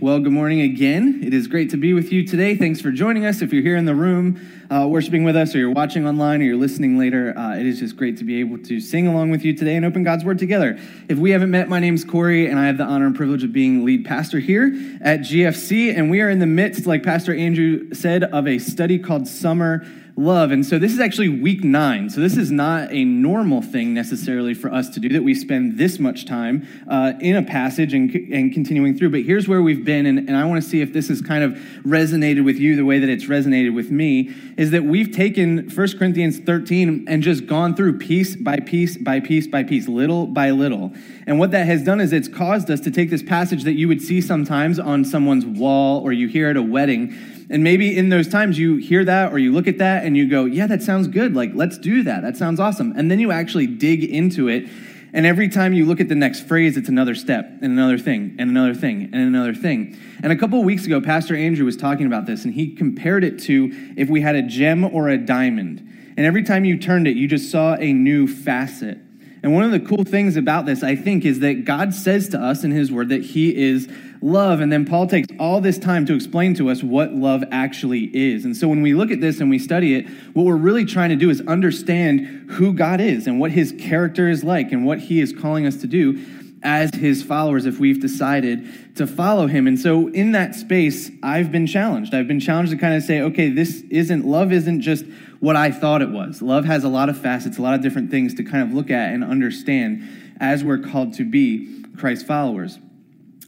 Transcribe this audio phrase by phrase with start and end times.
[0.00, 1.22] Well, good morning again.
[1.24, 2.54] It is great to be with you today.
[2.54, 3.42] Thanks for joining us.
[3.42, 4.40] If you're here in the room
[4.70, 7.80] uh, worshiping with us, or you're watching online, or you're listening later, uh, it is
[7.80, 10.38] just great to be able to sing along with you today and open God's Word
[10.38, 10.78] together.
[11.08, 13.52] If we haven't met, my name's Corey, and I have the honor and privilege of
[13.52, 14.66] being lead pastor here
[15.00, 15.96] at GFC.
[15.96, 19.84] And we are in the midst, like Pastor Andrew said, of a study called Summer
[20.18, 20.50] love.
[20.50, 22.10] And so this is actually week nine.
[22.10, 25.78] So this is not a normal thing necessarily for us to do that we spend
[25.78, 29.10] this much time uh, in a passage and, and continuing through.
[29.10, 31.44] But here's where we've been, and, and I want to see if this has kind
[31.44, 31.52] of
[31.84, 35.98] resonated with you the way that it's resonated with me, is that we've taken 1
[35.98, 40.50] Corinthians 13 and just gone through piece by piece by piece by piece, little by
[40.50, 40.92] little.
[41.28, 43.86] And what that has done is it's caused us to take this passage that you
[43.86, 47.16] would see sometimes on someone's wall or you hear at a wedding
[47.50, 50.28] and maybe in those times you hear that or you look at that and you
[50.28, 51.34] go, yeah, that sounds good.
[51.34, 52.22] Like, let's do that.
[52.22, 52.92] That sounds awesome.
[52.96, 54.68] And then you actually dig into it.
[55.14, 58.36] And every time you look at the next phrase, it's another step and another thing
[58.38, 59.96] and another thing and another thing.
[60.22, 63.24] And a couple of weeks ago, Pastor Andrew was talking about this and he compared
[63.24, 65.80] it to if we had a gem or a diamond.
[66.18, 68.98] And every time you turned it, you just saw a new facet.
[69.42, 72.38] And one of the cool things about this, I think, is that God says to
[72.38, 73.88] us in His Word that He is
[74.20, 74.60] love.
[74.60, 78.44] And then Paul takes all this time to explain to us what love actually is.
[78.44, 81.10] And so when we look at this and we study it, what we're really trying
[81.10, 84.98] to do is understand who God is and what His character is like and what
[84.98, 86.24] He is calling us to do
[86.62, 89.66] as his followers if we've decided to follow him.
[89.66, 92.14] And so in that space, I've been challenged.
[92.14, 95.04] I've been challenged to kind of say, okay, this isn't, love isn't just
[95.40, 96.42] what I thought it was.
[96.42, 98.90] Love has a lot of facets, a lot of different things to kind of look
[98.90, 102.78] at and understand as we're called to be Christ followers.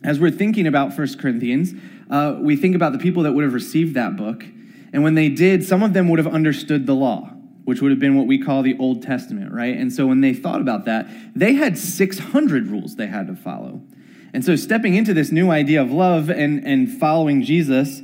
[0.02, 1.74] As we're thinking about First Corinthians,
[2.10, 4.44] uh, we think about the people that would have received that book.
[4.92, 7.30] And when they did, some of them would have understood the law,
[7.64, 9.76] which would have been what we call the Old Testament, right?
[9.76, 13.80] And so when they thought about that, they had 600 rules they had to follow.
[14.32, 18.00] And so stepping into this new idea of love and, and following Jesus,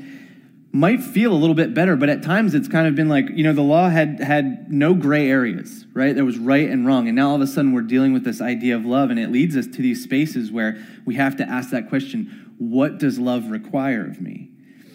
[0.72, 3.42] might feel a little bit better, but at times it's kind of been like, you
[3.44, 6.14] know, the law had had no gray areas, right?
[6.14, 7.08] There was right and wrong.
[7.08, 9.30] And now all of a sudden we're dealing with this idea of love, and it
[9.30, 13.50] leads us to these spaces where we have to ask that question what does love
[13.50, 14.50] require of me?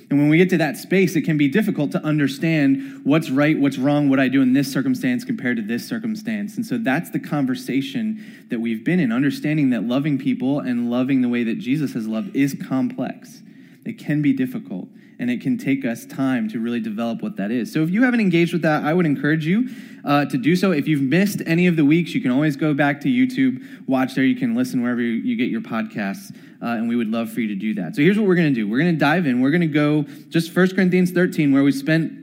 [0.10, 3.58] And when we get to that space, it can be difficult to understand what's right,
[3.58, 6.58] what's wrong, what I do in this circumstance compared to this circumstance.
[6.58, 11.22] And so that's the conversation that we've been in, understanding that loving people and loving
[11.22, 13.42] the way that Jesus has loved is complex.
[13.86, 14.88] It can be difficult
[15.22, 17.72] and it can take us time to really develop what that is.
[17.72, 19.70] So if you haven't engaged with that, I would encourage you
[20.04, 20.72] uh, to do so.
[20.72, 24.16] If you've missed any of the weeks, you can always go back to YouTube, watch
[24.16, 24.24] there.
[24.24, 27.48] You can listen wherever you get your podcasts, uh, and we would love for you
[27.50, 27.96] to do that.
[27.96, 29.42] So here's what we're going to do we're going to dive in.
[29.42, 32.14] We're going to go just 1 Corinthians 13, where we spent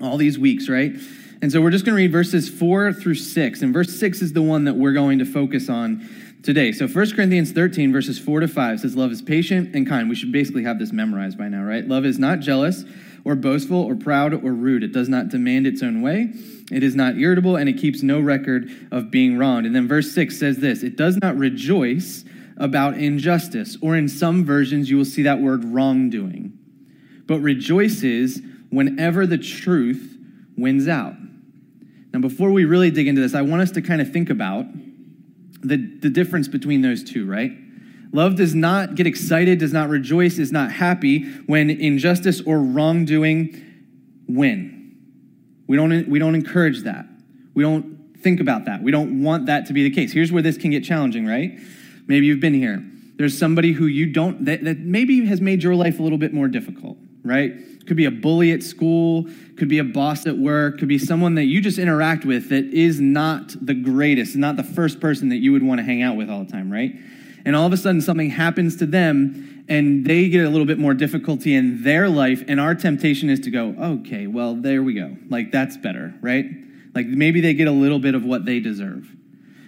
[0.00, 0.92] all these weeks, right?
[1.40, 3.62] And so we're just going to read verses 4 through 6.
[3.62, 6.08] And verse 6 is the one that we're going to focus on
[6.44, 6.72] today.
[6.72, 10.08] So 1 Corinthians 13, verses 4 to 5 says, Love is patient and kind.
[10.08, 11.86] We should basically have this memorized by now, right?
[11.86, 12.84] Love is not jealous
[13.24, 14.84] or boastful or proud or rude.
[14.84, 16.32] It does not demand its own way.
[16.70, 19.64] It is not irritable and it keeps no record of being wronged.
[19.66, 22.24] And then verse 6 says this It does not rejoice
[22.56, 26.56] about injustice, or in some versions, you will see that word wrongdoing,
[27.26, 28.40] but rejoices
[28.70, 30.16] whenever the truth
[30.56, 31.14] wins out.
[32.12, 34.66] Now, before we really dig into this, I want us to kind of think about
[35.62, 37.52] the, the difference between those two, right?
[38.12, 43.60] Love does not get excited, does not rejoice, is not happy when injustice or wrongdoing
[44.28, 44.96] win.
[45.66, 47.06] We don't, we don't encourage that.
[47.54, 48.82] We don't think about that.
[48.82, 50.12] We don't want that to be the case.
[50.12, 51.58] Here's where this can get challenging, right?
[52.06, 52.84] Maybe you've been here.
[53.16, 56.32] There's somebody who you don't, that, that maybe has made your life a little bit
[56.32, 57.52] more difficult, right?
[57.86, 59.26] Could be a bully at school,
[59.56, 62.64] could be a boss at work, could be someone that you just interact with that
[62.66, 66.16] is not the greatest, not the first person that you would want to hang out
[66.16, 66.94] with all the time, right?
[67.44, 70.78] And all of a sudden something happens to them and they get a little bit
[70.78, 74.92] more difficulty in their life, and our temptation is to go, okay, well, there we
[74.92, 75.16] go.
[75.30, 76.44] Like, that's better, right?
[76.94, 79.08] Like, maybe they get a little bit of what they deserve.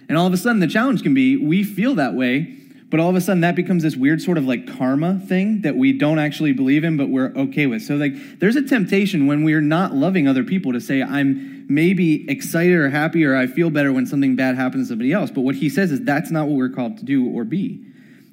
[0.07, 2.55] And all of a sudden, the challenge can be we feel that way
[2.89, 5.75] but all of a sudden, that becomes this weird sort of like karma thing that
[5.75, 7.81] we don't actually believe in, but we're okay with.
[7.81, 12.29] So, like, there's a temptation when we're not loving other people to say, I'm maybe
[12.29, 15.31] excited or happy or I feel better when something bad happens to somebody else.
[15.31, 17.83] But what he says is that's not what we're called to do or be.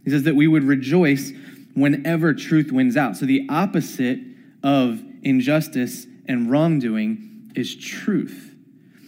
[0.05, 1.33] He says that we would rejoice
[1.75, 3.17] whenever truth wins out.
[3.17, 4.21] So, the opposite
[4.63, 8.55] of injustice and wrongdoing is truth.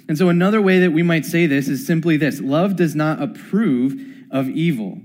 [0.08, 3.22] And so, another way that we might say this is simply this love does not
[3.22, 3.94] approve
[4.32, 5.02] of evil.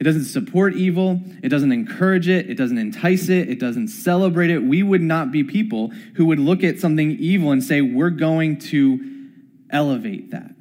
[0.00, 1.20] It doesn't support evil.
[1.42, 2.48] It doesn't encourage it.
[2.48, 3.50] It doesn't entice it.
[3.50, 4.62] It doesn't celebrate it.
[4.62, 8.58] We would not be people who would look at something evil and say, we're going
[8.60, 9.28] to
[9.68, 10.52] elevate that.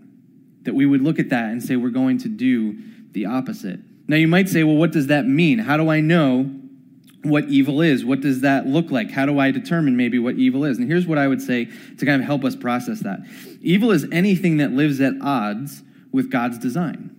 [0.63, 2.77] That we would look at that and say, we're going to do
[3.13, 3.79] the opposite.
[4.09, 5.59] Now, you might say, well, what does that mean?
[5.59, 6.53] How do I know
[7.23, 8.05] what evil is.
[8.05, 9.11] What does that look like?
[9.11, 10.77] How do I determine maybe what evil is?
[10.77, 13.19] And here's what I would say to kind of help us process that
[13.61, 17.15] evil is anything that lives at odds with God's design.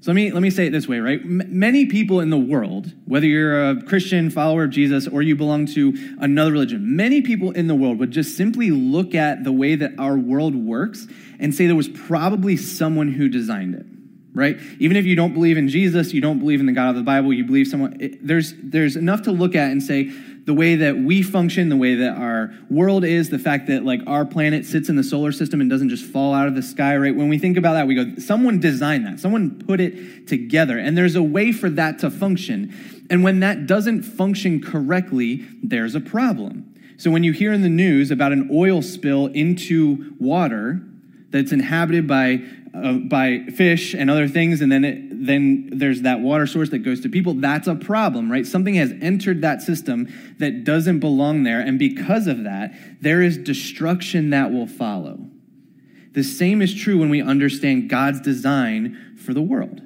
[0.00, 1.20] So let me, let me say it this way, right?
[1.20, 5.34] M- many people in the world, whether you're a Christian follower of Jesus or you
[5.34, 9.52] belong to another religion, many people in the world would just simply look at the
[9.52, 11.06] way that our world works
[11.40, 13.86] and say there was probably someone who designed it
[14.34, 14.60] right?
[14.78, 17.02] Even if you don't believe in Jesus, you don't believe in the God of the
[17.02, 20.12] Bible, you believe someone, it, there's, there's enough to look at and say
[20.48, 24.00] the way that we function, the way that our world is, the fact that like
[24.06, 26.96] our planet sits in the solar system and doesn't just fall out of the sky,
[26.96, 27.14] right?
[27.14, 30.96] When we think about that, we go, someone designed that, someone put it together, and
[30.96, 32.74] there's a way for that to function.
[33.10, 36.74] And when that doesn't function correctly, there's a problem.
[36.96, 40.80] So when you hear in the news about an oil spill into water,
[41.28, 42.42] that's inhabited by,
[42.74, 46.80] uh, by fish and other things, and then, it, then there's that water source that
[46.80, 47.34] goes to people.
[47.34, 48.46] That's a problem, right?
[48.46, 53.38] Something has entered that system that doesn't belong there, and because of that, there is
[53.38, 55.18] destruction that will follow.
[56.12, 59.80] The same is true when we understand God's design for the world.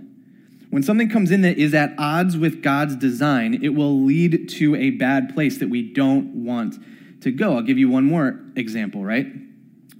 [0.71, 4.75] When something comes in that is at odds with God's design, it will lead to
[4.75, 6.77] a bad place that we don't want
[7.21, 7.57] to go.
[7.57, 9.27] I'll give you one more example, right?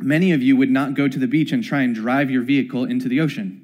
[0.03, 2.85] Many of you would not go to the beach and try and drive your vehicle
[2.85, 3.59] into the ocean.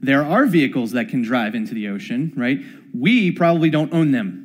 [0.00, 2.60] There are vehicles that can drive into the ocean, right?
[2.94, 4.42] We probably don't own them.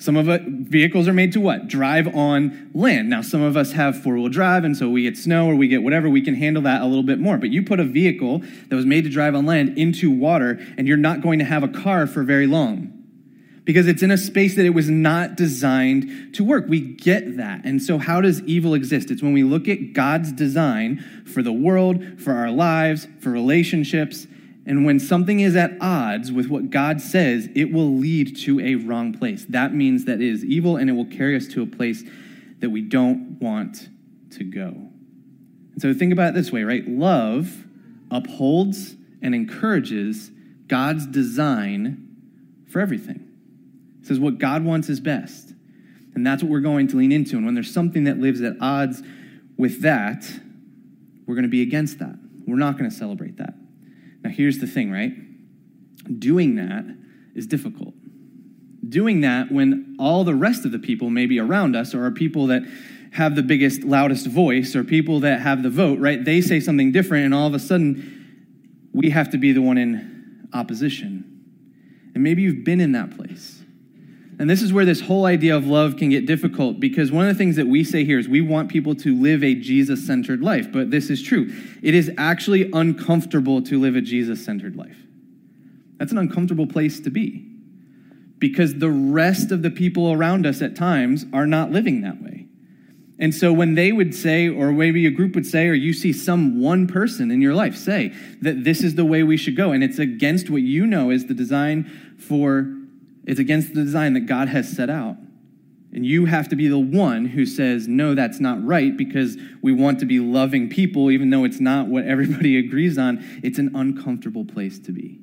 [0.00, 1.66] Some of it, vehicles are made to what?
[1.66, 3.10] Drive on land.
[3.10, 5.66] Now, some of us have four wheel drive, and so we get snow or we
[5.66, 7.36] get whatever, we can handle that a little bit more.
[7.36, 10.86] But you put a vehicle that was made to drive on land into water, and
[10.86, 12.97] you're not going to have a car for very long
[13.68, 16.64] because it's in a space that it was not designed to work.
[16.68, 17.66] We get that.
[17.66, 19.10] And so, how does evil exist?
[19.10, 24.26] It's when we look at God's design for the world, for our lives, for relationships,
[24.64, 28.76] and when something is at odds with what God says, it will lead to a
[28.76, 29.44] wrong place.
[29.50, 32.02] That means that it is evil and it will carry us to a place
[32.60, 33.90] that we don't want
[34.30, 34.68] to go.
[35.72, 36.88] And so, think about it this way, right?
[36.88, 37.66] Love
[38.10, 40.30] upholds and encourages
[40.68, 42.16] God's design
[42.66, 43.27] for everything
[44.08, 45.52] says what God wants is best.
[46.14, 47.36] And that's what we're going to lean into.
[47.36, 49.02] And when there's something that lives at odds
[49.56, 50.24] with that,
[51.26, 52.16] we're going to be against that.
[52.46, 53.54] We're not going to celebrate that.
[54.24, 55.12] Now, here's the thing, right?
[56.18, 56.84] Doing that
[57.34, 57.94] is difficult.
[58.88, 62.46] Doing that when all the rest of the people maybe around us or are people
[62.48, 62.62] that
[63.12, 66.24] have the biggest, loudest voice or people that have the vote, right?
[66.24, 69.78] They say something different, and all of a sudden, we have to be the one
[69.78, 71.24] in opposition.
[72.14, 73.57] And maybe you've been in that place.
[74.38, 77.34] And this is where this whole idea of love can get difficult because one of
[77.34, 80.42] the things that we say here is we want people to live a Jesus centered
[80.42, 80.70] life.
[80.72, 81.52] But this is true.
[81.82, 84.96] It is actually uncomfortable to live a Jesus centered life.
[85.98, 87.46] That's an uncomfortable place to be
[88.38, 92.46] because the rest of the people around us at times are not living that way.
[93.18, 96.12] And so when they would say, or maybe a group would say, or you see
[96.12, 99.72] some one person in your life say that this is the way we should go,
[99.72, 102.77] and it's against what you know is the design for
[103.28, 105.16] it's against the design that God has set out.
[105.92, 109.70] And you have to be the one who says, no, that's not right because we
[109.70, 113.22] want to be loving people, even though it's not what everybody agrees on.
[113.42, 115.20] It's an uncomfortable place to be.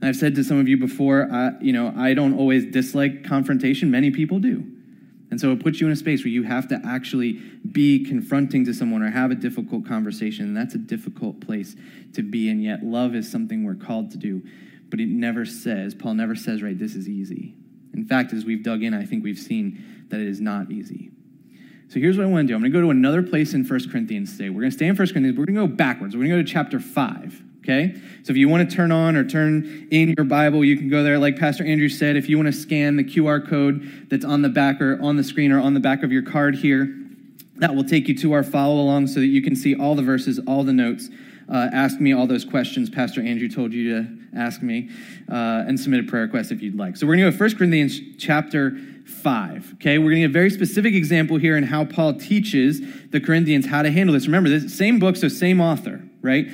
[0.00, 3.24] And I've said to some of you before, I, you know, I don't always dislike
[3.24, 3.90] confrontation.
[3.90, 4.70] Many people do.
[5.30, 7.32] And so it puts you in a space where you have to actually
[7.72, 10.44] be confronting to someone or have a difficult conversation.
[10.44, 11.74] And that's a difficult place
[12.12, 12.50] to be.
[12.50, 14.42] And yet, love is something we're called to do
[14.94, 17.56] but it never says, Paul never says, right, this is easy.
[17.94, 21.10] In fact, as we've dug in, I think we've seen that it is not easy.
[21.88, 22.54] So here's what I want to do.
[22.54, 24.50] I'm going to go to another place in 1 Corinthians today.
[24.50, 25.36] We're going to stay in 1 Corinthians.
[25.36, 26.14] We're going to go backwards.
[26.14, 27.42] We're going to go to chapter 5.
[27.64, 28.00] Okay?
[28.22, 31.02] So if you want to turn on or turn in your Bible, you can go
[31.02, 31.18] there.
[31.18, 34.48] Like Pastor Andrew said, if you want to scan the QR code that's on the
[34.48, 36.96] back or on the screen or on the back of your card here,
[37.56, 40.04] that will take you to our follow along so that you can see all the
[40.04, 41.08] verses, all the notes.
[41.48, 44.90] Uh, ask me all those questions Pastor Andrew told you to ask me,
[45.30, 46.96] uh, and submit a prayer request if you'd like.
[46.96, 49.74] So we're going to go to 1 Corinthians chapter 5.
[49.74, 53.20] Okay, we're going to get a very specific example here in how Paul teaches the
[53.20, 54.26] Corinthians how to handle this.
[54.26, 56.48] Remember, this same book, so same author, right?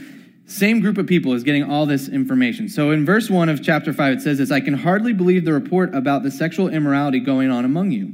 [0.47, 2.69] Same group of people is getting all this information.
[2.69, 5.53] So in verse 1 of chapter 5, it says this I can hardly believe the
[5.53, 8.13] report about the sexual immorality going on among you,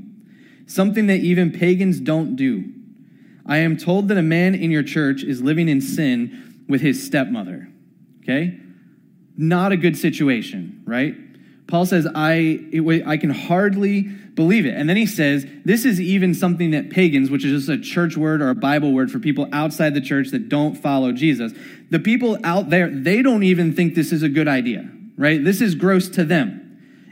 [0.66, 2.72] something that even pagans don't do.
[3.46, 7.04] I am told that a man in your church is living in sin with his
[7.04, 7.68] stepmother.
[8.22, 8.60] Okay?
[9.36, 11.14] not a good situation, right?
[11.66, 12.34] Paul says, I,
[12.72, 14.74] it, I can hardly believe it.
[14.74, 18.16] And then he says, this is even something that pagans, which is just a church
[18.16, 21.52] word or a Bible word for people outside the church that don't follow Jesus,
[21.90, 25.42] the people out there, they don't even think this is a good idea, right?
[25.42, 26.62] This is gross to them.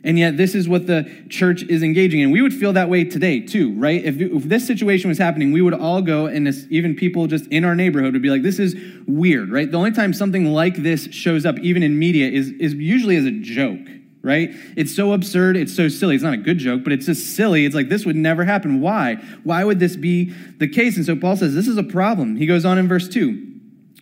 [0.04, 2.30] And yet, this is what the church is engaging in.
[2.30, 4.04] We would feel that way today, too, right?
[4.04, 7.46] If, if this situation was happening, we would all go, and this, even people just
[7.46, 8.76] in our neighborhood would be like, this is
[9.08, 9.70] weird, right?
[9.70, 13.24] The only time something like this shows up, even in media, is, is usually as
[13.24, 13.80] a joke,
[14.20, 14.50] right?
[14.76, 16.14] It's so absurd, it's so silly.
[16.14, 17.64] It's not a good joke, but it's just silly.
[17.64, 18.82] It's like, this would never happen.
[18.82, 19.14] Why?
[19.42, 20.98] Why would this be the case?
[20.98, 22.36] And so Paul says, this is a problem.
[22.36, 23.42] He goes on in verse 2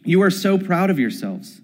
[0.02, 1.60] You are so proud of yourselves,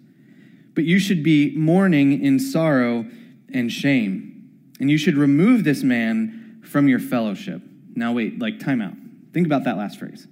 [0.75, 3.04] but you should be mourning in sorrow
[3.52, 4.38] and shame
[4.81, 7.62] and you should remove this man from your fellowship.
[7.95, 8.95] Now, wait, like, time out.
[9.33, 10.26] Think about that last phrase.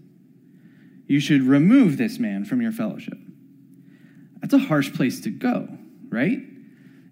[1.06, 3.18] You should remove this man from your fellowship.
[4.40, 5.68] That's a harsh place to go,
[6.08, 6.38] right?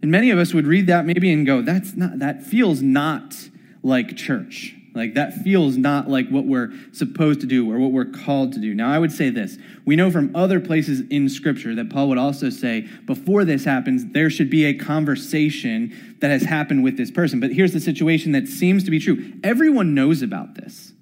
[0.03, 3.35] And many of us would read that maybe and go, that's not, that feels not
[3.83, 4.77] like church.
[4.95, 8.61] Like that feels not like what we're supposed to do or what we're called to
[8.61, 8.75] do.
[8.75, 9.59] Now, I would say this.
[9.85, 14.07] We know from other places in Scripture that Paul would also say, before this happens,
[14.13, 17.41] there should be a conversation that has happened with this person.
[17.41, 20.93] But here's the situation that seems to be true everyone knows about this.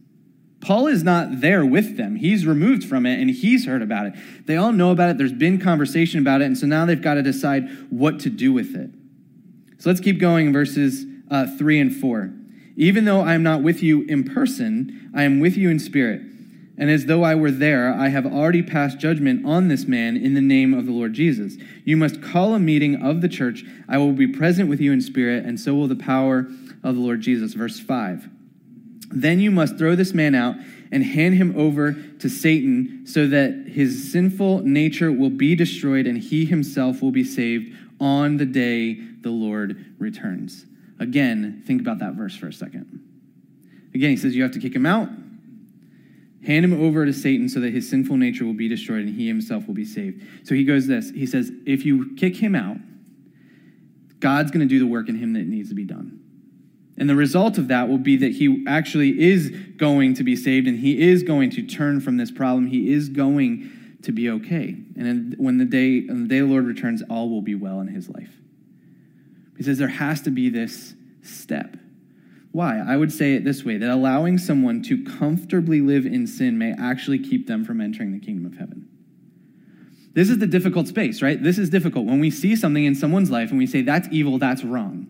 [0.62, 2.16] Paul is not there with them.
[2.16, 4.14] He's removed from it and he's heard about it.
[4.46, 5.18] They all know about it.
[5.18, 6.44] There's been conversation about it.
[6.44, 8.90] And so now they've got to decide what to do with it.
[9.78, 12.32] So let's keep going in verses uh, 3 and 4.
[12.76, 16.22] Even though I am not with you in person, I am with you in spirit.
[16.78, 20.34] And as though I were there, I have already passed judgment on this man in
[20.34, 21.56] the name of the Lord Jesus.
[21.84, 23.64] You must call a meeting of the church.
[23.88, 26.48] I will be present with you in spirit, and so will the power
[26.82, 27.54] of the Lord Jesus.
[27.54, 28.28] Verse 5.
[29.10, 30.56] Then you must throw this man out
[30.90, 36.18] and hand him over to Satan so that his sinful nature will be destroyed and
[36.18, 40.66] he himself will be saved on the day the Lord returns.
[40.99, 43.08] Again, think about that verse for a second.
[43.94, 45.08] Again, he says you have to kick him out,
[46.46, 49.26] hand him over to Satan so that his sinful nature will be destroyed and he
[49.26, 50.22] himself will be saved.
[50.44, 51.11] So he goes this.
[51.11, 52.78] He says, if you kick him out,
[54.20, 56.20] God's going to do the work in him that needs to be done.
[56.96, 60.68] And the result of that will be that he actually is going to be saved
[60.68, 62.66] and he is going to turn from this problem.
[62.66, 64.76] He is going to be okay.
[64.96, 67.88] And when the day, when the day the Lord returns, all will be well in
[67.88, 68.41] his life.
[69.62, 71.76] He says there has to be this step.
[72.50, 72.81] Why?
[72.81, 76.75] I would say it this way that allowing someone to comfortably live in sin may
[76.76, 78.88] actually keep them from entering the kingdom of heaven.
[80.14, 81.40] This is the difficult space, right?
[81.40, 82.07] This is difficult.
[82.07, 85.07] When we see something in someone's life and we say, that's evil, that's wrong.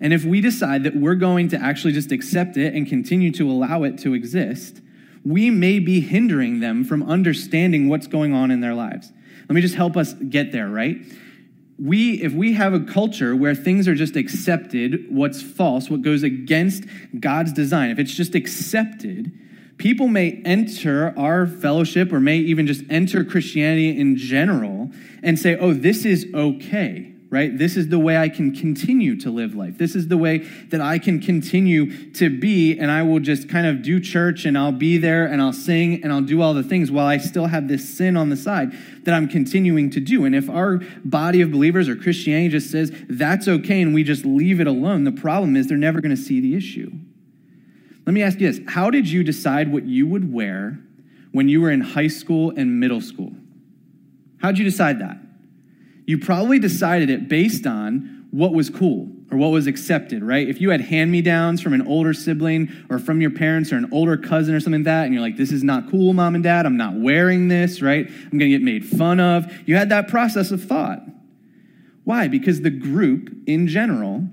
[0.00, 3.48] And if we decide that we're going to actually just accept it and continue to
[3.48, 4.80] allow it to exist,
[5.24, 9.12] we may be hindering them from understanding what's going on in their lives.
[9.48, 10.96] Let me just help us get there, right?
[11.78, 16.22] We if we have a culture where things are just accepted what's false what goes
[16.22, 16.84] against
[17.20, 19.30] god's design if it's just accepted
[19.76, 24.90] people may enter our fellowship or may even just enter christianity in general
[25.22, 27.56] and say oh this is okay right?
[27.58, 29.78] This is the way I can continue to live life.
[29.78, 33.66] This is the way that I can continue to be, and I will just kind
[33.66, 36.62] of do church and I'll be there and I'll sing and I'll do all the
[36.62, 38.72] things while I still have this sin on the side
[39.04, 40.24] that I'm continuing to do.
[40.24, 44.24] And if our body of believers or Christianity just says that's okay and we just
[44.24, 46.92] leave it alone, the problem is they're never going to see the issue.
[48.06, 50.78] Let me ask you this How did you decide what you would wear
[51.32, 53.32] when you were in high school and middle school?
[54.38, 55.18] How'd you decide that?
[56.06, 60.48] You probably decided it based on what was cool or what was accepted, right?
[60.48, 63.76] If you had hand me downs from an older sibling or from your parents or
[63.76, 66.36] an older cousin or something like that, and you're like, this is not cool, mom
[66.36, 68.06] and dad, I'm not wearing this, right?
[68.06, 69.52] I'm gonna get made fun of.
[69.66, 71.00] You had that process of thought.
[72.04, 72.28] Why?
[72.28, 74.28] Because the group in general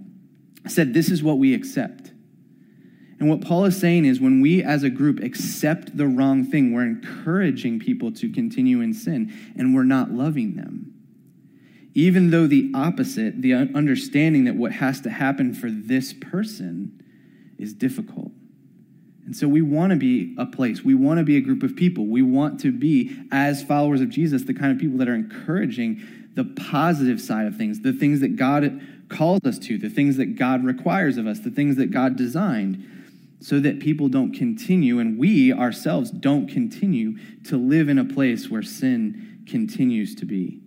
[0.68, 2.12] said, this is what we accept.
[3.20, 6.74] And what Paul is saying is when we as a group accept the wrong thing,
[6.74, 10.93] we're encouraging people to continue in sin and we're not loving them
[11.94, 17.04] even though the opposite, the understanding that what has to happen for this person
[17.58, 18.32] is difficult.
[19.26, 20.84] And so we want to be a place.
[20.84, 22.08] We want to be a group of people.
[22.08, 26.02] We want to be, as followers of Jesus, the kind of people that are encouraging
[26.36, 30.36] the positive side of things, the things that God calls us to, the things that
[30.36, 32.90] God requires of us, the things that God designed,
[33.40, 38.50] so that people don't continue and we ourselves don't continue to live in a place
[38.50, 40.63] where sin continues to be.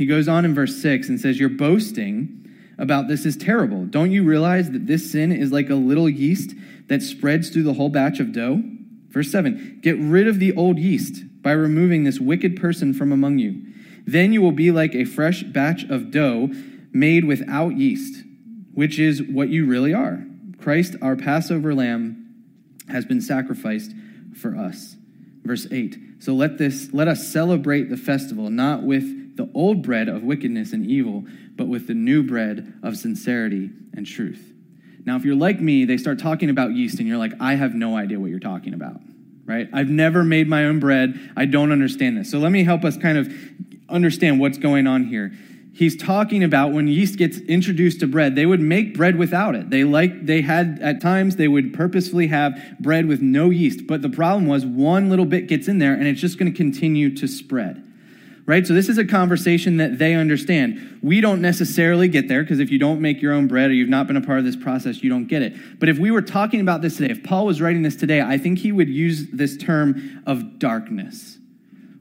[0.00, 3.84] He goes on in verse 6 and says, Your boasting about this is terrible.
[3.84, 6.54] Don't you realize that this sin is like a little yeast
[6.86, 8.62] that spreads through the whole batch of dough?
[9.10, 13.40] Verse 7 Get rid of the old yeast by removing this wicked person from among
[13.40, 13.62] you.
[14.06, 16.48] Then you will be like a fresh batch of dough
[16.92, 18.24] made without yeast,
[18.72, 20.24] which is what you really are.
[20.62, 22.46] Christ, our Passover lamb,
[22.88, 23.92] has been sacrificed
[24.34, 24.96] for us.
[25.44, 25.98] Verse 8.
[26.20, 30.22] So let this let us celebrate the festival not with with the old bread of
[30.22, 31.24] wickedness and evil,
[31.56, 34.52] but with the new bread of sincerity and truth.
[35.04, 37.74] Now, if you're like me, they start talking about yeast, and you're like, I have
[37.74, 39.00] no idea what you're talking about,
[39.46, 39.68] right?
[39.72, 41.32] I've never made my own bread.
[41.36, 42.30] I don't understand this.
[42.30, 43.32] So let me help us kind of
[43.88, 45.32] understand what's going on here.
[45.72, 49.70] He's talking about when yeast gets introduced to bread, they would make bread without it.
[49.70, 54.02] They like they had at times they would purposefully have bread with no yeast, but
[54.02, 57.14] the problem was one little bit gets in there and it's just going to continue
[57.16, 57.89] to spread
[58.50, 58.66] right?
[58.66, 60.98] So this is a conversation that they understand.
[61.02, 63.88] We don't necessarily get there because if you don't make your own bread or you've
[63.88, 65.54] not been a part of this process, you don't get it.
[65.78, 68.38] But if we were talking about this today, if Paul was writing this today, I
[68.38, 71.38] think he would use this term of darkness.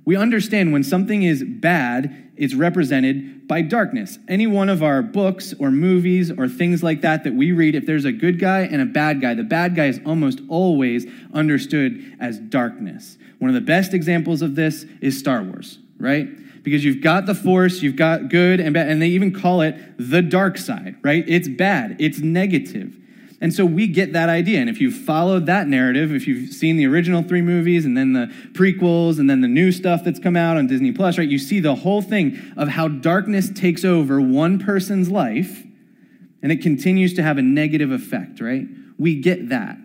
[0.05, 4.17] We understand when something is bad, it's represented by darkness.
[4.27, 7.85] Any one of our books or movies or things like that that we read, if
[7.85, 12.17] there's a good guy and a bad guy, the bad guy is almost always understood
[12.19, 13.19] as darkness.
[13.37, 16.27] One of the best examples of this is Star Wars right?
[16.63, 19.75] Because you've got the force, you've got good and bad, and they even call it
[19.97, 21.23] the dark side, right?
[21.27, 22.95] It's bad, it's negative.
[23.41, 24.59] And so we get that idea.
[24.59, 28.11] And if you've followed that narrative, if you've seen the original three movies and then
[28.11, 31.29] the prequels and then the new stuff that's come out on Disney Plus, right?
[31.29, 35.63] You see the whole thing of how darkness takes over one person's life
[36.41, 38.65] and it continues to have a negative effect, right?
[38.97, 39.77] We get that.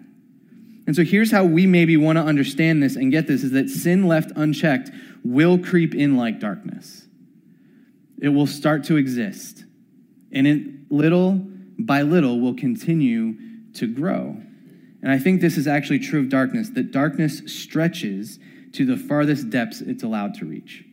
[0.87, 3.71] And so here's how we maybe want to understand this and get this is that
[3.71, 4.91] sin left unchecked
[5.25, 7.07] will creep in like darkness.
[8.21, 9.65] It will start to exist.
[10.31, 11.43] And it little
[11.79, 13.35] by little will continue
[13.75, 14.37] to grow.
[15.03, 18.39] And I think this is actually true of darkness, that darkness stretches
[18.73, 20.85] to the farthest depths it's allowed to reach.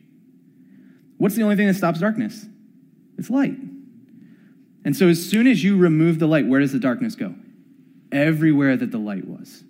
[1.18, 2.44] What's the only thing that stops darkness?
[3.16, 3.56] It's light.
[4.84, 7.34] And so as soon as you remove the light, where does the darkness go?
[8.10, 9.64] Everywhere that the light was.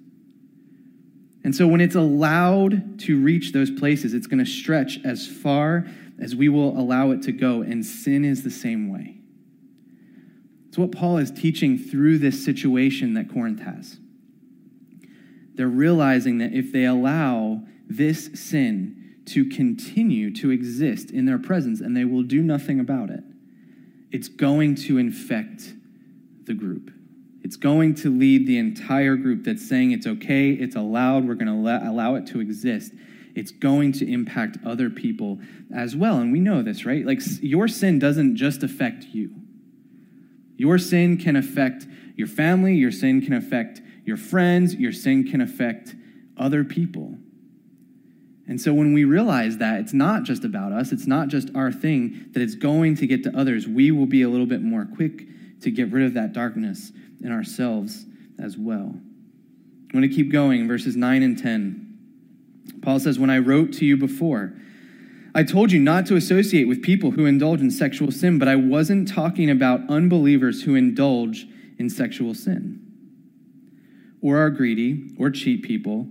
[1.44, 5.86] And so when it's allowed to reach those places, it's going to stretch as far
[6.20, 7.62] as we will allow it to go.
[7.62, 9.16] And sin is the same way.
[10.68, 13.98] It's what Paul is teaching through this situation that Corinth has.
[15.54, 21.80] They're realizing that if they allow this sin to continue to exist in their presence
[21.80, 23.22] and they will do nothing about it,
[24.10, 25.74] it's going to infect
[26.44, 26.90] the group.
[27.42, 31.64] It's going to lead the entire group that's saying it's okay, it's allowed, we're going
[31.64, 32.92] to allow it to exist.
[33.34, 35.40] It's going to impact other people
[35.74, 36.18] as well.
[36.18, 37.04] And we know this, right?
[37.04, 39.30] Like your sin doesn't just affect you.
[40.56, 45.40] Your sin can affect your family, your sin can affect your friends, your sin can
[45.40, 45.94] affect
[46.36, 47.16] other people.
[48.46, 51.72] And so when we realize that it's not just about us, it's not just our
[51.72, 54.84] thing, that it's going to get to others, we will be a little bit more
[54.84, 55.26] quick
[55.60, 58.04] to get rid of that darkness in ourselves
[58.38, 58.94] as well.
[58.94, 61.98] I'm going to keep going, verses 9 and 10.
[62.82, 64.54] Paul says, When I wrote to you before,
[65.34, 68.56] I told you not to associate with people who indulge in sexual sin, but I
[68.56, 71.46] wasn't talking about unbelievers who indulge
[71.78, 72.80] in sexual sin,
[74.20, 76.06] or are greedy, or cheat people,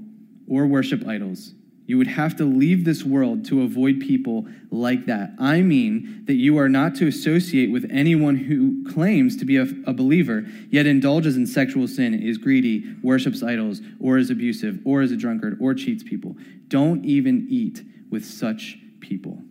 [0.47, 1.54] or worship idols.
[1.86, 5.32] You would have to leave this world to avoid people like that.
[5.39, 9.63] I mean that you are not to associate with anyone who claims to be a,
[9.86, 15.02] a, believer, yet indulges in sexual sin, is greedy, worships idols, or is abusive, or
[15.02, 16.36] is a drunkard, or cheats people.
[16.67, 19.41] Don't even eat with such people.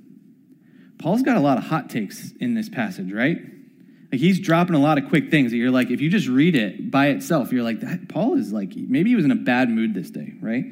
[0.99, 3.39] Paul's got a lot of hot takes in this passage, right?
[4.13, 6.57] Like he's dropping a lot of quick things that you're like, if you just read
[6.57, 9.95] it by itself, you're like, Paul is like, maybe he was in a bad mood
[9.95, 10.65] this day, right?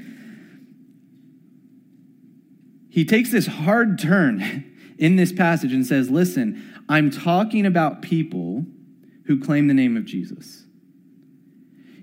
[2.90, 4.64] He takes this hard turn
[4.98, 8.64] in this passage and says, Listen, I'm talking about people
[9.26, 10.64] who claim the name of Jesus.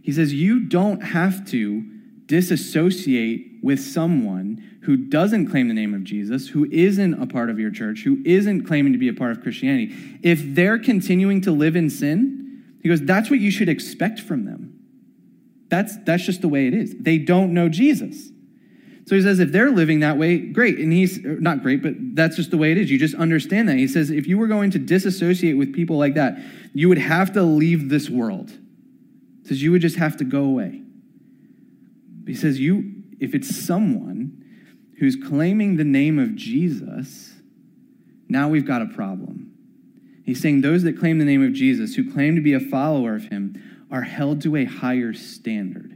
[0.01, 1.83] He says, You don't have to
[2.27, 7.59] disassociate with someone who doesn't claim the name of Jesus, who isn't a part of
[7.59, 9.95] your church, who isn't claiming to be a part of Christianity.
[10.21, 14.45] If they're continuing to live in sin, he goes, That's what you should expect from
[14.45, 14.79] them.
[15.69, 16.95] That's, that's just the way it is.
[16.99, 18.29] They don't know Jesus.
[19.05, 20.79] So he says, if they're living that way, great.
[20.79, 22.89] And he's not great, but that's just the way it is.
[22.89, 23.77] You just understand that.
[23.77, 26.39] He says, if you were going to disassociate with people like that,
[26.73, 28.49] you would have to leave this world.
[29.43, 30.81] He says, you would just have to go away.
[32.25, 34.43] He says, you, if it's someone
[34.97, 37.33] who's claiming the name of Jesus,
[38.27, 39.51] now we've got a problem.
[40.25, 43.13] He's saying those that claim the name of Jesus, who claim to be a follower
[43.13, 45.94] of him, are held to a higher standard.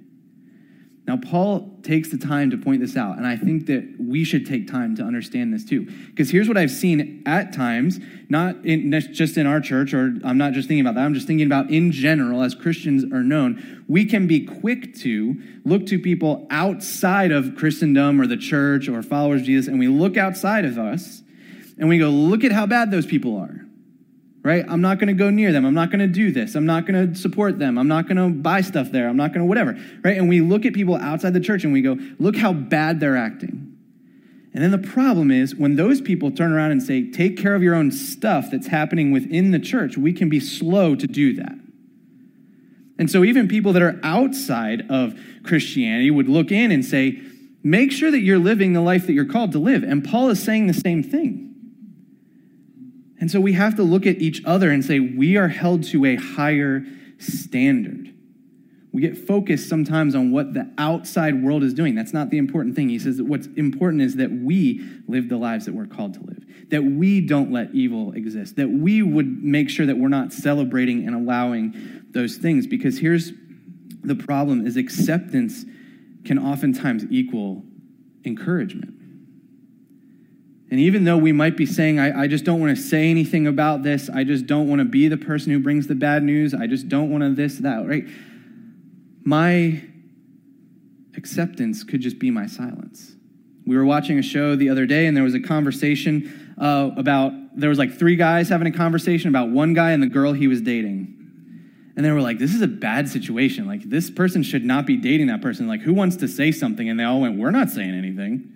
[1.10, 4.46] Now, Paul takes the time to point this out, and I think that we should
[4.46, 5.88] take time to understand this too.
[6.06, 10.38] Because here's what I've seen at times, not in, just in our church, or I'm
[10.38, 13.84] not just thinking about that, I'm just thinking about in general, as Christians are known,
[13.88, 19.02] we can be quick to look to people outside of Christendom or the church or
[19.02, 21.24] followers of Jesus, and we look outside of us
[21.80, 23.66] and we go, look at how bad those people are,
[24.44, 24.66] right?
[24.68, 25.66] I'm not going to go near them.
[25.66, 26.56] I'm not going to do this.
[26.56, 27.78] I'm not going to support them.
[27.78, 29.10] I'm not going to buy stuff there.
[29.10, 30.18] I'm not going to whatever, right?
[30.18, 33.18] And we look at people outside the church and we go, look how bad they're
[33.18, 33.76] acting.
[34.54, 37.62] And then the problem is when those people turn around and say, take care of
[37.62, 41.54] your own stuff that's happening within the church, we can be slow to do that.
[42.98, 47.22] And so even people that are outside of Christianity would look in and say,
[47.64, 49.84] make sure that you're living the life that you're called to live.
[49.84, 51.49] And Paul is saying the same thing.
[53.20, 56.06] And so we have to look at each other and say, we are held to
[56.06, 56.86] a higher
[57.18, 58.14] standard.
[58.92, 61.94] We get focused sometimes on what the outside world is doing.
[61.94, 62.90] That's not the important thing.
[62.90, 66.22] He says that what's important is that we live the lives that we're called to
[66.22, 70.34] live, that we don't let evil exist, that we would make sure that we're not
[70.34, 72.66] celebrating and allowing those things.
[72.66, 73.32] Because here's
[74.02, 75.66] the problem is acceptance
[76.26, 77.64] can oftentimes equal
[78.26, 78.99] encouragement.
[80.72, 83.48] And even though we might be saying, I, I just don't want to say anything
[83.48, 86.54] about this, I just don't want to be the person who brings the bad news,
[86.54, 88.06] I just don't want to this, that, right?
[89.24, 89.82] My
[91.18, 93.16] acceptance could just be my silence.
[93.66, 97.34] We were watching a show the other day, and there was a conversation uh, about,
[97.56, 100.48] there was like three guys having a conversation about one guy and the girl he
[100.48, 101.16] was dating.
[101.96, 103.66] And they were like, this is a bad situation.
[103.66, 105.68] Like, this person should not be dating that person.
[105.68, 106.88] Like, who wants to say something?
[106.88, 108.54] And they all went, we're not saying anything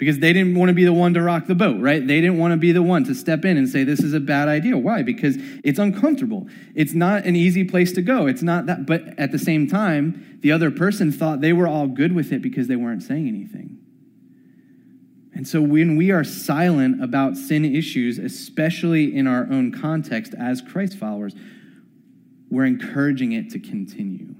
[0.00, 2.04] because they didn't want to be the one to rock the boat, right?
[2.04, 4.18] They didn't want to be the one to step in and say, this is a
[4.18, 4.78] bad idea.
[4.78, 5.02] Why?
[5.02, 6.48] Because it's uncomfortable.
[6.74, 8.26] It's not an easy place to go.
[8.26, 8.86] It's not that.
[8.86, 12.40] But at the same time, the other person thought they were all good with it
[12.40, 13.76] because they weren't saying anything.
[15.34, 20.62] And so when we are silent about sin issues, especially in our own context as
[20.62, 21.34] Christ followers,
[22.48, 24.34] we're encouraging it to continue.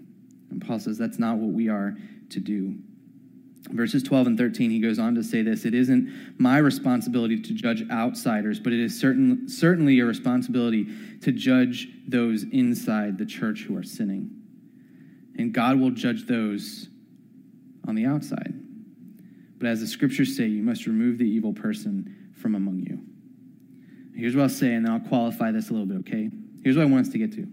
[0.50, 1.98] And Paul says that's not what we are
[2.30, 2.78] to do.
[3.68, 7.52] Verses 12 and 13, he goes on to say this It isn't my responsibility to
[7.52, 10.86] judge outsiders, but it is certain, certainly your responsibility
[11.20, 14.30] to judge those inside the church who are sinning.
[15.36, 16.88] And God will judge those
[17.86, 18.54] on the outside.
[19.58, 22.98] But as the scriptures say, you must remove the evil person from among you.
[24.18, 26.30] Here's what I'll say, and then I'll qualify this a little bit, okay?
[26.62, 27.46] Here's what I want us to get to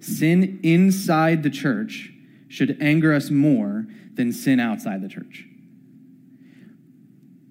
[0.00, 2.10] sin inside the church
[2.48, 5.46] should anger us more than sin outside the church.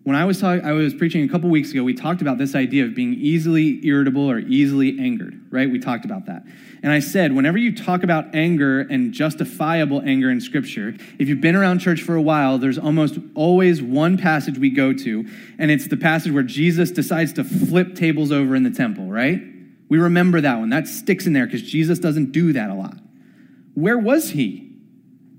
[0.10, 2.56] When I was talking, I was preaching a couple weeks ago, we talked about this
[2.56, 5.70] idea of being easily irritable or easily angered, right?
[5.70, 6.48] We talked about that.
[6.82, 11.42] And I said, whenever you talk about anger and justifiable anger in Scripture, if you've
[11.42, 15.70] been around church for a while, there's almost always one passage we go to, and
[15.70, 19.40] it's the passage where Jesus decides to flip tables over in the temple, right?
[19.90, 20.72] We remember that one.
[20.72, 22.98] That sticks in there because Jesus doesn't do that a lot.
[23.76, 24.72] Where was he?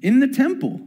[0.01, 0.87] In the temple.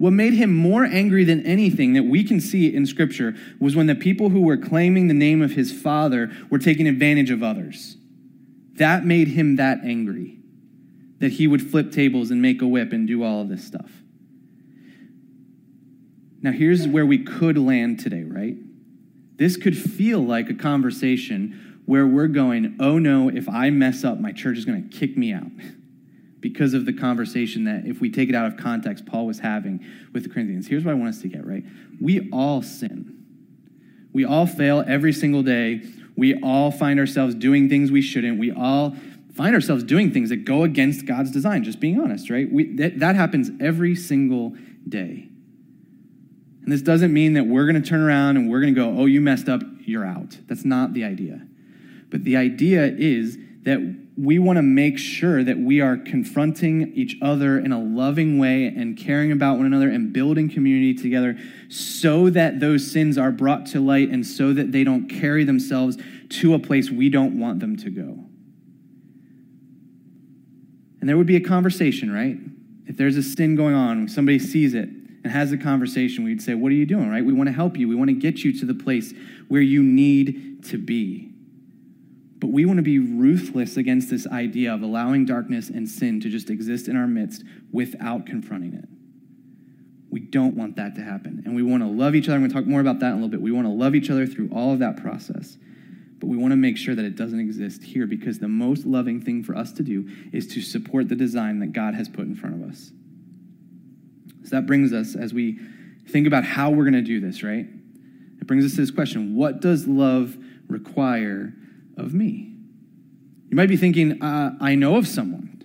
[0.00, 3.86] What made him more angry than anything that we can see in Scripture was when
[3.86, 7.98] the people who were claiming the name of his father were taking advantage of others.
[8.76, 10.38] That made him that angry
[11.18, 13.90] that he would flip tables and make a whip and do all of this stuff.
[16.40, 18.56] Now, here's where we could land today, right?
[19.36, 24.18] This could feel like a conversation where we're going, oh no, if I mess up,
[24.18, 25.42] my church is going to kick me out.
[26.40, 29.84] because of the conversation that, if we take it out of context, Paul was having
[30.12, 30.66] with the Corinthians.
[30.66, 31.64] Here's what I want us to get, right?
[32.00, 33.24] We all sin.
[34.12, 35.82] We all fail every single day.
[36.16, 38.38] We all find ourselves doing things we shouldn't.
[38.38, 38.96] We all
[39.34, 42.50] find ourselves doing things that go against God's design, just being honest, right?
[42.50, 44.56] We, that, that happens every single
[44.88, 45.28] day.
[46.62, 49.00] And this doesn't mean that we're going to turn around and we're going to go,
[49.00, 50.38] oh, you messed up, you're out.
[50.46, 51.46] That's not the idea.
[52.10, 53.78] But the idea is that
[54.20, 58.66] we want to make sure that we are confronting each other in a loving way
[58.66, 61.38] and caring about one another and building community together
[61.70, 65.96] so that those sins are brought to light and so that they don't carry themselves
[66.28, 68.18] to a place we don't want them to go.
[71.00, 72.36] And there would be a conversation, right?
[72.86, 74.90] If there's a sin going on, somebody sees it
[75.24, 77.24] and has a conversation, we'd say, What are you doing, right?
[77.24, 77.88] We want to help you.
[77.88, 79.14] We want to get you to the place
[79.48, 81.29] where you need to be.
[82.40, 86.30] But we want to be ruthless against this idea of allowing darkness and sin to
[86.30, 88.88] just exist in our midst without confronting it.
[90.10, 91.42] We don't want that to happen.
[91.44, 92.36] And we want to love each other.
[92.36, 93.42] I'm going to talk more about that in a little bit.
[93.42, 95.58] We want to love each other through all of that process.
[96.18, 99.20] But we want to make sure that it doesn't exist here because the most loving
[99.20, 102.34] thing for us to do is to support the design that God has put in
[102.34, 102.90] front of us.
[104.44, 105.58] So that brings us, as we
[106.08, 107.66] think about how we're going to do this, right?
[108.40, 110.36] It brings us to this question What does love
[110.68, 111.52] require
[112.00, 112.52] of me.
[113.48, 115.62] You might be thinking, uh, I know of someone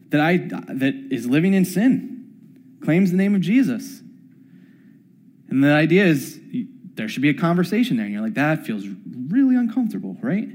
[0.10, 4.00] that, I, that is living in sin, claims the name of Jesus.
[5.48, 6.38] And the idea is
[6.94, 8.06] there should be a conversation there.
[8.06, 8.84] And you're like, that feels
[9.28, 10.48] really uncomfortable, right?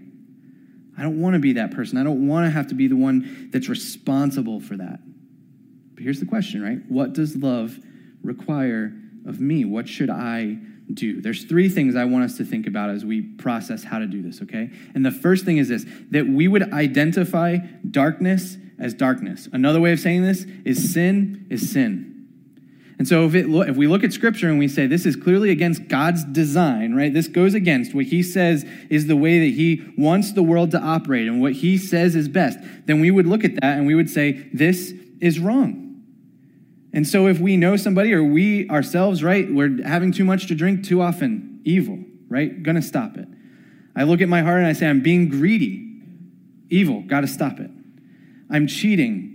[0.97, 1.97] I don't want to be that person.
[1.97, 4.99] I don't want to have to be the one that's responsible for that.
[5.95, 6.79] But here's the question, right?
[6.89, 7.79] What does love
[8.21, 8.93] require
[9.25, 9.65] of me?
[9.65, 10.57] What should I
[10.91, 11.21] do?
[11.21, 14.21] There's three things I want us to think about as we process how to do
[14.21, 14.69] this, okay?
[14.95, 17.57] And the first thing is this that we would identify
[17.89, 19.47] darkness as darkness.
[19.51, 22.09] Another way of saying this is sin is sin.
[22.99, 25.49] And so if, it, if we look at Scripture and we say this is clearly
[25.49, 27.13] against God's design, right?
[27.13, 30.79] This goes against what He says is the way that He wants the world to
[30.79, 33.95] operate and what He says is best, then we would look at that and we
[33.95, 35.82] would say this is wrong.
[36.93, 40.55] And so if we know somebody or we ourselves, right, we're having too much to
[40.55, 42.61] drink too often, evil, right?
[42.61, 43.27] Gonna stop it.
[43.95, 46.01] I look at my heart and I say, I'm being greedy,
[46.69, 47.71] evil, gotta stop it.
[48.49, 49.33] I'm cheating,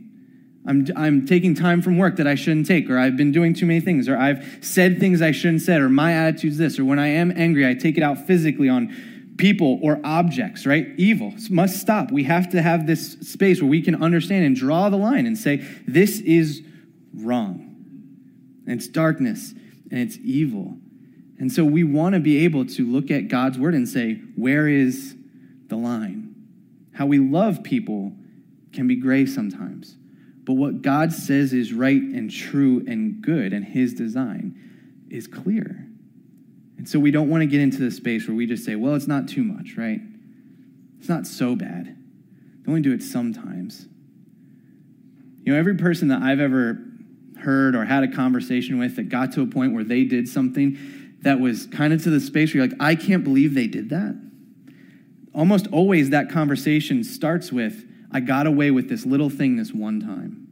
[0.67, 3.67] I'm, I'm taking time from work that I shouldn't take, or I've been doing too
[3.67, 6.99] many things, or I've said things I shouldn't said, or my attitude's this, or when
[6.99, 10.89] I am angry, I take it out physically on people or objects, right?
[10.97, 12.11] Evil must stop.
[12.13, 15.39] We have to have this space where we can understand and draw the line and
[15.39, 16.63] say, this is
[17.23, 17.75] wrong.
[18.67, 19.53] And it's darkness
[19.91, 20.77] and it's evil.
[21.39, 24.69] And so we want to be able to look at God's word and say, where
[24.69, 25.17] is
[25.69, 26.35] the line?
[26.95, 28.13] How we love people
[28.73, 29.97] can be gray sometimes.
[30.45, 35.87] But what God says is right and true and good and his design is clear.
[36.77, 38.95] And so we don't want to get into the space where we just say, well,
[38.95, 40.01] it's not too much, right?
[40.99, 41.97] It's not so bad.
[42.63, 43.87] They only do it sometimes.
[45.43, 46.79] You know, every person that I've ever
[47.41, 50.79] heard or had a conversation with that got to a point where they did something
[51.23, 53.91] that was kind of to the space where you're like, I can't believe they did
[53.91, 54.21] that.
[55.35, 60.01] Almost always that conversation starts with, I got away with this little thing this one
[60.01, 60.49] time.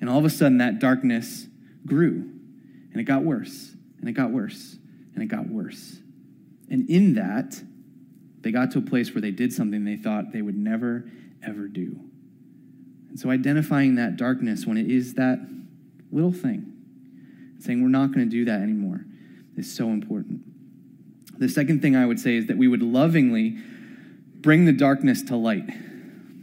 [0.00, 1.46] And all of a sudden, that darkness
[1.86, 2.30] grew,
[2.92, 4.76] and it got worse, and it got worse,
[5.14, 5.98] and it got worse.
[6.70, 7.60] And in that,
[8.42, 11.10] they got to a place where they did something they thought they would never,
[11.44, 11.98] ever do.
[13.08, 15.38] And so, identifying that darkness when it is that
[16.16, 16.72] little thing,
[17.60, 19.04] saying we're not going to do that anymore,
[19.56, 20.40] is so important.
[21.38, 23.58] The second thing I would say is that we would lovingly
[24.40, 25.68] bring the darkness to light.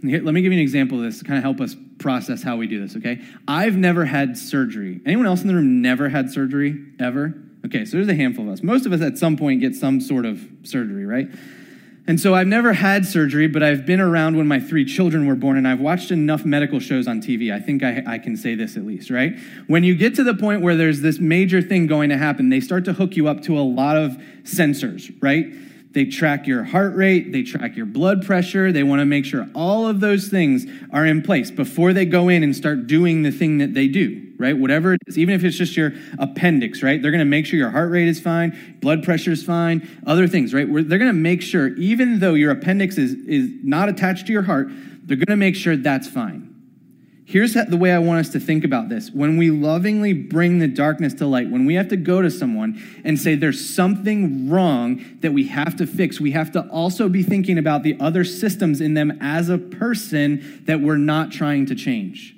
[0.01, 2.43] Here, let me give you an example of this to kind of help us process
[2.43, 3.21] how we do this, okay?
[3.47, 5.01] I've never had surgery.
[5.05, 7.33] Anyone else in the room never had surgery ever?
[7.65, 8.62] Okay, so there's a handful of us.
[8.62, 11.29] Most of us at some point get some sort of surgery, right?
[12.05, 15.35] And so I've never had surgery, but I've been around when my three children were
[15.35, 17.53] born, and I've watched enough medical shows on TV.
[17.53, 19.37] I think I, I, can say this at least, right?
[19.67, 22.59] When you get to the point where there's this major thing going to happen, they
[22.59, 25.45] start to hook you up to a lot of sensors, right?
[25.93, 29.47] They track your heart rate, they track your blood pressure, they want to make sure
[29.53, 33.32] all of those things are in place before they go in and start doing the
[33.32, 34.58] thing that they do, right?
[34.58, 36.99] Whatever it is, even if it's just your appendix, right?
[36.99, 40.27] They're going to make sure your heart rate is fine, blood pressure is fine, other
[40.27, 40.65] things, right?
[40.67, 44.43] They're going to make sure, even though your appendix is, is not attached to your
[44.43, 44.67] heart,
[45.03, 46.52] they're going to make sure that's fine.
[47.25, 49.09] Here's the way I want us to think about this.
[49.09, 52.81] When we lovingly bring the darkness to light, when we have to go to someone
[53.05, 57.23] and say there's something wrong that we have to fix, we have to also be
[57.23, 61.75] thinking about the other systems in them as a person that we're not trying to
[61.75, 62.36] change.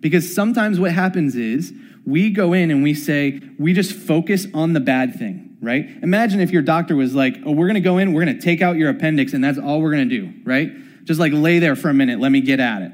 [0.00, 1.72] Because sometimes what happens is
[2.04, 5.88] we go in and we say, we just focus on the bad thing, right?
[6.02, 8.76] Imagine if your doctor was like, oh, we're gonna go in, we're gonna take out
[8.76, 11.04] your appendix, and that's all we're gonna do, right?
[11.04, 12.92] Just like lay there for a minute, let me get at it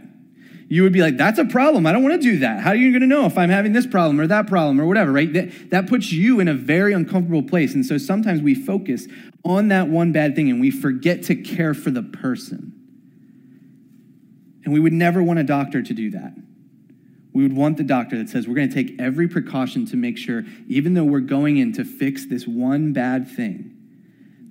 [0.70, 1.85] you would be like, that's a problem.
[1.85, 2.61] I don't want to do that.
[2.61, 4.87] How are you going to know if I'm having this problem or that problem or
[4.87, 5.30] whatever, right?
[5.33, 7.74] That, that puts you in a very uncomfortable place.
[7.74, 9.09] And so sometimes we focus
[9.44, 12.72] on that one bad thing and we forget to care for the person.
[14.64, 16.35] And we would never want a doctor to do that.
[17.33, 20.16] We would want the doctor that says, we're going to take every precaution to make
[20.16, 23.76] sure, even though we're going in to fix this one bad thing,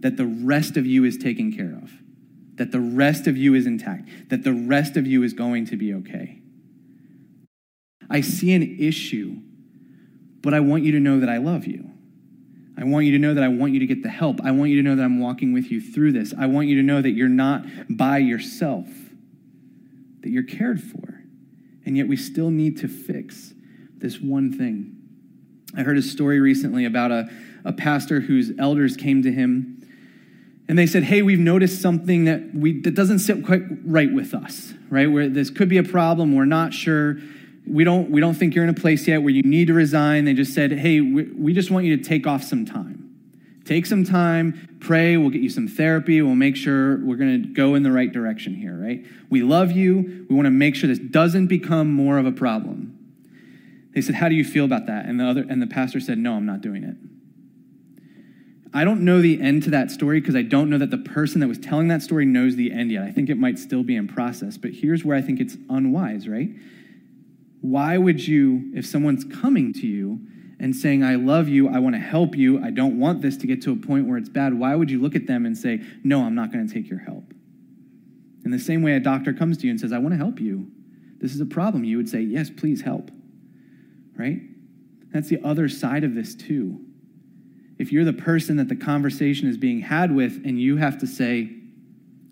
[0.01, 1.98] that the rest of you is taken care of
[2.59, 5.77] that the rest of you is intact, that the rest of you is going to
[5.77, 6.41] be okay.
[8.09, 9.37] I see an issue,
[10.41, 11.89] but I want you to know that I love you.
[12.77, 14.41] I want you to know that I want you to get the help.
[14.43, 16.33] I want you to know that I'm walking with you through this.
[16.37, 18.87] I want you to know that you're not by yourself,
[20.21, 21.21] that you're cared for.
[21.85, 23.53] And yet we still need to fix
[23.97, 24.97] this one thing.
[25.77, 27.29] I heard a story recently about a,
[27.63, 29.77] a pastor whose elders came to him
[30.69, 34.35] and they said, "Hey, we've noticed something that we that doesn't sit quite right with
[34.35, 35.07] us, right?
[35.07, 36.35] Where this could be a problem.
[36.35, 37.17] We're not sure.
[37.65, 40.25] We don't we don't think you're in a place yet where you need to resign."
[40.25, 42.97] They just said, "Hey, we, we just want you to take off some time.
[43.65, 45.17] Take some time, pray.
[45.17, 46.21] We'll get you some therapy.
[46.21, 49.05] We'll make sure we're going to go in the right direction here, right?
[49.29, 50.25] We love you.
[50.29, 52.95] We want to make sure this doesn't become more of a problem."
[53.95, 56.19] They said, "How do you feel about that?" And the other and the pastor said,
[56.19, 56.95] "No, I'm not doing it."
[58.73, 61.41] I don't know the end to that story because I don't know that the person
[61.41, 63.03] that was telling that story knows the end yet.
[63.03, 64.57] I think it might still be in process.
[64.57, 66.49] But here's where I think it's unwise, right?
[67.61, 70.19] Why would you, if someone's coming to you
[70.59, 73.47] and saying, I love you, I want to help you, I don't want this to
[73.47, 75.81] get to a point where it's bad, why would you look at them and say,
[76.03, 77.33] No, I'm not going to take your help?
[78.45, 80.39] In the same way a doctor comes to you and says, I want to help
[80.39, 80.71] you.
[81.19, 81.83] This is a problem.
[81.83, 83.09] You would say, Yes, please help.
[84.15, 84.41] Right?
[85.11, 86.85] That's the other side of this, too
[87.79, 91.07] if you're the person that the conversation is being had with and you have to
[91.07, 91.49] say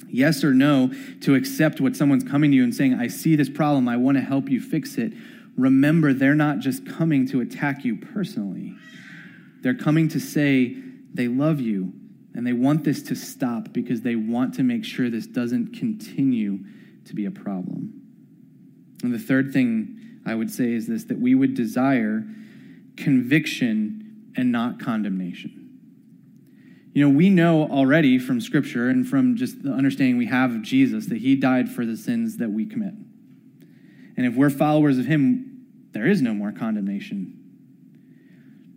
[0.09, 3.49] yes or no to accept what someone's coming to you and saying, I see this
[3.49, 5.13] problem, I want to help you fix it,
[5.55, 8.75] remember they're not just coming to attack you personally.
[9.61, 10.75] They're coming to say
[11.13, 11.93] they love you
[12.35, 16.59] and they want this to stop because they want to make sure this doesn't continue
[17.05, 18.01] to be a problem.
[19.01, 22.23] And the third thing I would say is this that we would desire
[22.97, 24.06] conviction
[24.37, 25.63] and not condemnation.
[26.93, 30.61] You know, we know already from Scripture and from just the understanding we have of
[30.61, 32.93] Jesus that he died for the sins that we commit.
[34.15, 37.33] And if we're followers of him, there is no more condemnation.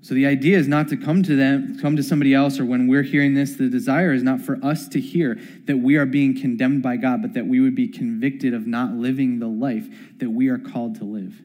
[0.03, 2.89] So the idea is not to come to them, come to somebody else, or when
[2.89, 6.39] we're hearing this, the desire is not for us to hear that we are being
[6.39, 10.31] condemned by God, but that we would be convicted of not living the life that
[10.31, 11.41] we are called to live.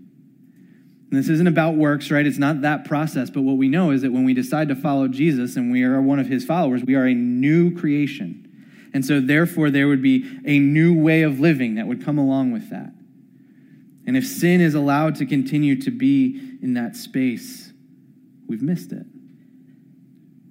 [1.10, 2.26] And this isn't about works, right?
[2.26, 3.30] It's not that process.
[3.30, 6.02] But what we know is that when we decide to follow Jesus and we are
[6.02, 8.42] one of his followers, we are a new creation.
[8.94, 12.52] And so, therefore, there would be a new way of living that would come along
[12.52, 12.94] with that.
[14.08, 17.74] And if sin is allowed to continue to be in that space,
[18.48, 19.06] we've missed it.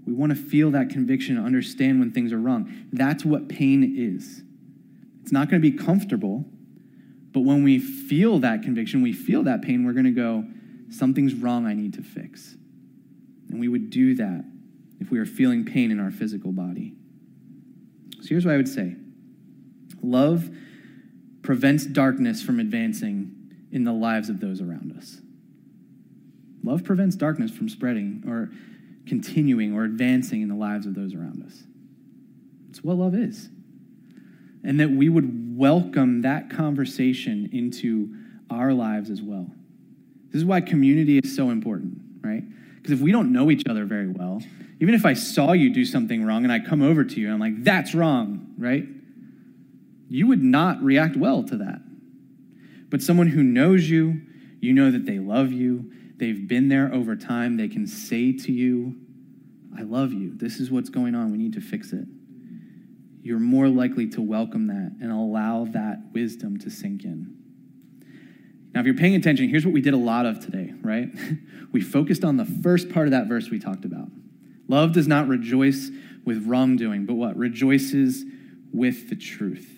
[0.06, 2.88] We want to feel that conviction, understand when things are wrong.
[2.92, 4.42] That's what pain is.
[5.22, 6.44] It's not going to be comfortable,
[7.34, 10.44] but when we feel that conviction, we feel that pain, we're going to go,
[10.88, 12.54] something's wrong, I need to fix.
[13.50, 14.44] And we would do that
[15.00, 16.94] if we are feeling pain in our physical body.
[18.20, 18.96] So here's what I would say
[20.00, 20.48] love
[21.42, 25.20] prevents darkness from advancing in the lives of those around us.
[26.62, 28.50] Love prevents darkness from spreading or
[29.06, 31.64] continuing or advancing in the lives of those around us.
[32.70, 33.50] It's what love is
[34.64, 38.14] and that we would welcome that conversation into
[38.50, 39.46] our lives as well.
[40.26, 42.42] This is why community is so important, right?
[42.76, 44.42] Because if we don't know each other very well,
[44.80, 47.34] even if I saw you do something wrong and I come over to you and
[47.34, 48.86] I'm like, that's wrong, right?
[50.08, 51.80] You would not react well to that.
[52.90, 54.20] But someone who knows you,
[54.60, 58.52] you know that they love you, they've been there over time, they can say to
[58.52, 58.96] you,
[59.76, 60.32] I love you.
[60.34, 61.32] This is what's going on.
[61.32, 62.06] We need to fix it
[63.24, 67.34] you're more likely to welcome that and allow that wisdom to sink in.
[68.74, 71.08] Now, if you're paying attention, here's what we did a lot of today, right?
[71.72, 74.08] we focused on the first part of that verse we talked about.
[74.68, 75.90] Love does not rejoice
[76.26, 77.34] with wrongdoing, but what?
[77.34, 78.24] Rejoices
[78.74, 79.73] with the truth.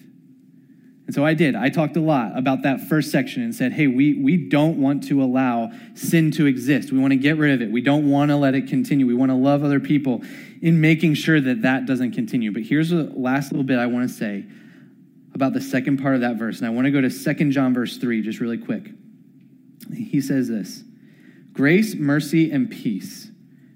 [1.07, 1.55] And so I did.
[1.55, 5.05] I talked a lot about that first section and said, hey, we, we don't want
[5.05, 6.91] to allow sin to exist.
[6.91, 7.71] We want to get rid of it.
[7.71, 9.07] We don't want to let it continue.
[9.07, 10.23] We want to love other people
[10.61, 12.53] in making sure that that doesn't continue.
[12.53, 14.47] But here's the last little bit I want to say
[15.33, 16.59] about the second part of that verse.
[16.59, 18.91] And I want to go to 2 John, verse 3, just really quick.
[19.95, 20.83] He says this
[21.53, 23.31] Grace, mercy, and peace,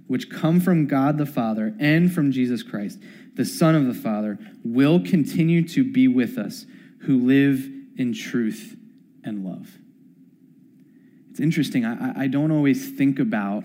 [0.08, 2.98] which come from God the Father and from Jesus Christ,
[3.34, 6.66] the Son of the Father, will continue to be with us
[7.00, 8.76] who live in truth
[9.24, 9.70] and love.
[11.30, 11.84] It's interesting.
[11.84, 13.64] I, I don't always think about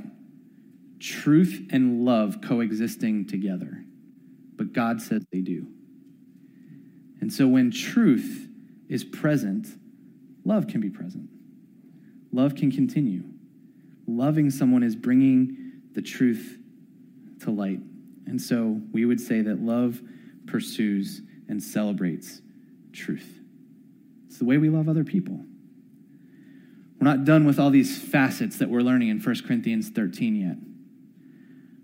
[0.99, 3.83] truth and love coexisting together,
[4.55, 5.67] but God says they do.
[7.21, 8.47] And so when truth
[8.87, 9.67] is present,
[10.43, 11.29] love can be present.
[12.31, 13.23] Love can continue.
[14.07, 16.57] Loving someone is bringing the truth
[17.41, 17.79] to light.
[18.27, 20.01] And so we would say that love
[20.45, 22.41] pursues and celebrates
[22.95, 23.39] truth.
[24.27, 25.39] It's the way we love other people.
[26.99, 30.57] We're not done with all these facets that we're learning in 1 Corinthians 13 yet.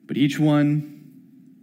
[0.07, 1.01] But each one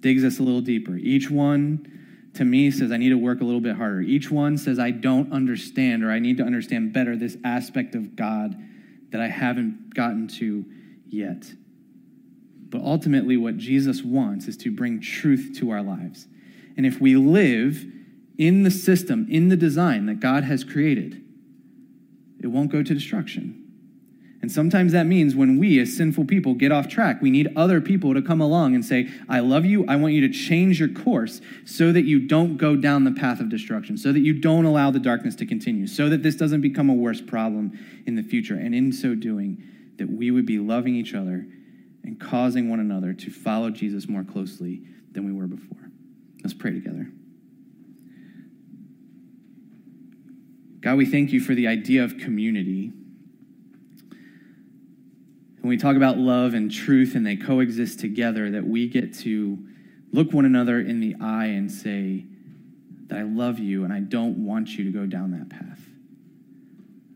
[0.00, 0.96] digs us a little deeper.
[0.96, 4.00] Each one, to me, says, I need to work a little bit harder.
[4.00, 8.14] Each one says, I don't understand or I need to understand better this aspect of
[8.16, 8.56] God
[9.10, 10.64] that I haven't gotten to
[11.08, 11.50] yet.
[12.68, 16.26] But ultimately, what Jesus wants is to bring truth to our lives.
[16.76, 17.84] And if we live
[18.38, 21.22] in the system, in the design that God has created,
[22.40, 23.64] it won't go to destruction.
[24.40, 27.80] And sometimes that means when we, as sinful people, get off track, we need other
[27.80, 29.84] people to come along and say, I love you.
[29.88, 33.40] I want you to change your course so that you don't go down the path
[33.40, 36.60] of destruction, so that you don't allow the darkness to continue, so that this doesn't
[36.60, 37.76] become a worse problem
[38.06, 38.54] in the future.
[38.54, 39.60] And in so doing,
[39.96, 41.44] that we would be loving each other
[42.04, 45.90] and causing one another to follow Jesus more closely than we were before.
[46.44, 47.10] Let's pray together.
[50.80, 52.92] God, we thank you for the idea of community.
[55.60, 59.58] When we talk about love and truth and they coexist together, that we get to
[60.12, 62.24] look one another in the eye and say
[63.08, 65.80] that I love you and I don't want you to go down that path.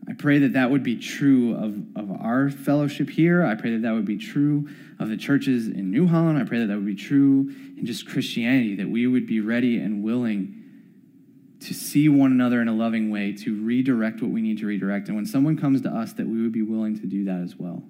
[0.09, 3.45] I pray that that would be true of, of our fellowship here.
[3.45, 4.67] I pray that that would be true
[4.99, 6.37] of the churches in New Holland.
[6.37, 9.77] I pray that that would be true in just Christianity, that we would be ready
[9.77, 10.62] and willing
[11.67, 15.07] to see one another in a loving way, to redirect what we need to redirect.
[15.07, 17.55] And when someone comes to us, that we would be willing to do that as
[17.55, 17.83] well.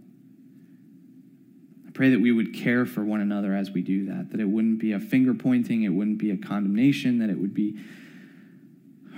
[1.88, 4.46] I pray that we would care for one another as we do that, that it
[4.46, 7.78] wouldn't be a finger pointing, it wouldn't be a condemnation, that it would be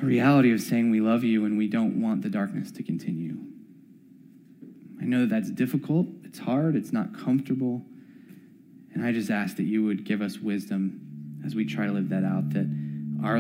[0.01, 3.37] a reality of saying we love you and we don't want the darkness to continue.
[5.01, 7.83] I know that that's difficult, it's hard, it's not comfortable.
[8.93, 12.09] And I just ask that you would give us wisdom as we try to live
[12.09, 12.67] that out, that
[13.23, 13.39] our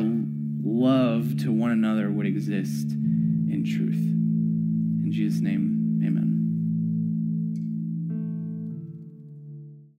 [0.65, 3.93] love to one another would exist in truth.
[5.05, 5.85] In Jesus' name,